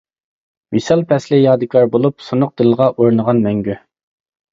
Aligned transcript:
ۋىسال 0.77 1.03
پەسلى 1.11 1.37
يادىكار 1.39 1.85
بولۇپ، 1.95 2.25
سۇنۇق 2.29 2.53
دىلغا 2.61 2.87
ئورنىغان 2.95 3.43
مەڭگۈ. 3.45 3.77